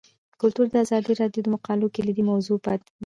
کلتور 0.41 0.67
د 0.71 0.75
ازادي 0.85 1.13
راډیو 1.21 1.41
د 1.43 1.47
مقالو 1.55 1.93
کلیدي 1.95 2.23
موضوع 2.31 2.57
پاتې 2.65 2.85
شوی. 2.87 2.95